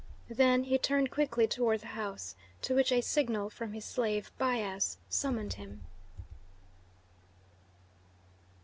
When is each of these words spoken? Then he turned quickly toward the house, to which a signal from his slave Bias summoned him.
Then 0.31 0.63
he 0.63 0.79
turned 0.79 1.11
quickly 1.11 1.45
toward 1.45 1.81
the 1.81 1.85
house, 1.93 2.33
to 2.63 2.73
which 2.73 2.91
a 2.91 3.01
signal 3.01 3.51
from 3.51 3.73
his 3.73 3.85
slave 3.85 4.31
Bias 4.39 4.97
summoned 5.09 5.53
him. 5.53 5.85